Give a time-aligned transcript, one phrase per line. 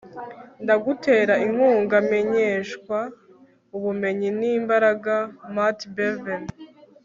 [0.63, 2.97] ndagutera inkunga menyeshwa-
[3.75, 5.13] ubumenyi ni imbaraga.-
[5.55, 6.43] mat bevin